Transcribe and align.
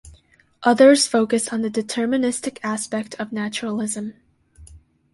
Others 0.63 1.05
focus 1.05 1.49
on 1.53 1.61
the 1.61 1.69
deterministic 1.69 2.57
aspect 2.63 3.13
of 3.19 3.31
naturalism. 3.31 4.15